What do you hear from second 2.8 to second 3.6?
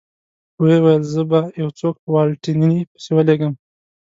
پسې ولېږم.